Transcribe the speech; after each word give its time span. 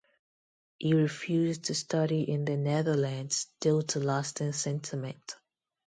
He 0.79 0.95
refused 0.95 1.65
to 1.65 1.75
study 1.75 2.23
in 2.27 2.43
the 2.43 2.57
Netherlands 2.57 3.45
due 3.59 3.83
to 3.83 3.99
lasting 3.99 4.53
sentiment. 4.53 5.35